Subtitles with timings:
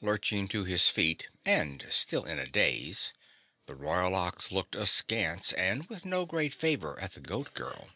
[0.00, 3.12] Lurching to his feet and still in a daze,
[3.66, 7.90] the Royal Ox looked askance and with no great favor at the Goat Girl.